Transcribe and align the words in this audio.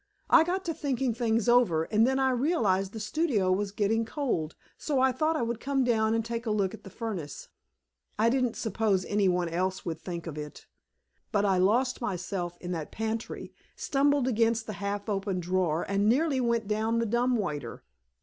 I 0.31 0.43
got 0.43 0.65
to 0.65 0.73
thinking 0.73 1.13
things 1.13 1.47
over, 1.47 1.83
and 1.83 2.07
then 2.07 2.17
I 2.17 2.31
realized 2.31 2.91
the 2.91 2.99
studio 2.99 3.51
was 3.51 3.71
getting 3.71 4.03
cold, 4.03 4.55
so 4.75 4.99
I 4.99 5.11
thought 5.11 5.35
I 5.35 5.43
would 5.43 5.59
come 5.59 5.83
down 5.83 6.15
and 6.15 6.25
take 6.25 6.47
a 6.47 6.49
look 6.49 6.73
at 6.73 6.83
the 6.83 6.89
furnace. 6.89 7.49
I 8.17 8.27
didn't 8.31 8.55
suppose 8.55 9.05
any 9.05 9.29
one 9.29 9.47
else 9.47 9.85
would 9.85 9.99
think 9.99 10.25
of 10.25 10.39
it. 10.39 10.65
But 11.31 11.45
I 11.45 11.59
lost 11.59 12.01
myself 12.01 12.57
in 12.59 12.71
that 12.71 12.91
pantry, 12.91 13.53
stumbled 13.75 14.27
against 14.27 14.67
a 14.69 14.73
half 14.73 15.07
open 15.07 15.39
drawer, 15.39 15.85
and 15.87 16.09
nearly 16.09 16.41
went 16.41 16.67
down 16.67 16.97
the 16.97 17.05
dumb 17.05 17.35
waiter." 17.37 17.83